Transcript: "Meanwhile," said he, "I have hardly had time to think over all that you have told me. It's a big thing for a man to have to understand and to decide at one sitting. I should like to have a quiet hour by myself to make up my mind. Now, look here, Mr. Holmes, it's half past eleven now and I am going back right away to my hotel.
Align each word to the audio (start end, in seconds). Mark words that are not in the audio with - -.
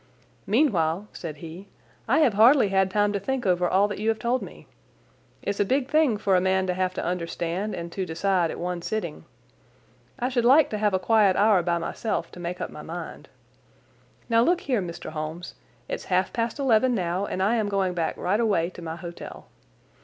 "Meanwhile," 0.47 1.09
said 1.13 1.35
he, 1.45 1.67
"I 2.07 2.21
have 2.21 2.33
hardly 2.33 2.69
had 2.69 2.89
time 2.89 3.13
to 3.13 3.19
think 3.19 3.45
over 3.45 3.69
all 3.69 3.87
that 3.87 3.99
you 3.99 4.09
have 4.09 4.17
told 4.17 4.41
me. 4.41 4.65
It's 5.43 5.59
a 5.59 5.63
big 5.63 5.89
thing 5.89 6.17
for 6.17 6.35
a 6.35 6.41
man 6.41 6.65
to 6.65 6.73
have 6.73 6.95
to 6.95 7.05
understand 7.05 7.75
and 7.75 7.91
to 7.91 8.03
decide 8.03 8.49
at 8.49 8.57
one 8.59 8.81
sitting. 8.81 9.25
I 10.17 10.29
should 10.29 10.43
like 10.43 10.71
to 10.71 10.79
have 10.79 10.95
a 10.95 10.97
quiet 10.97 11.35
hour 11.35 11.61
by 11.61 11.77
myself 11.77 12.31
to 12.31 12.39
make 12.39 12.59
up 12.59 12.71
my 12.71 12.81
mind. 12.81 13.29
Now, 14.27 14.41
look 14.41 14.61
here, 14.61 14.81
Mr. 14.81 15.11
Holmes, 15.11 15.53
it's 15.87 16.05
half 16.05 16.33
past 16.33 16.57
eleven 16.57 16.95
now 16.95 17.27
and 17.27 17.43
I 17.43 17.57
am 17.57 17.69
going 17.69 17.93
back 17.93 18.17
right 18.17 18.39
away 18.39 18.71
to 18.71 18.81
my 18.81 18.95
hotel. 18.95 19.49